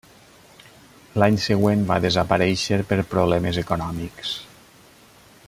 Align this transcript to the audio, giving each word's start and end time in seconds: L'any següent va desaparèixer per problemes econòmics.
L'any 1.23 1.37
següent 1.43 1.83
va 1.91 1.99
desaparèixer 2.07 2.81
per 2.93 2.99
problemes 3.13 3.61
econòmics. 3.65 4.35